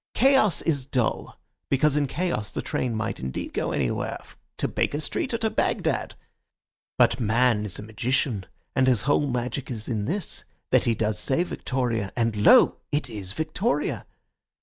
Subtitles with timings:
[0.15, 1.37] Chaos is dull;
[1.69, 4.17] because in chaos the train might indeed go anywhere,
[4.57, 6.15] to Baker Street or to Bagdad.
[6.97, 11.19] But man is a magician, and his whole magic is in this, that he does
[11.19, 12.77] say Victoria, and lo!
[12.91, 14.07] it is Victoria.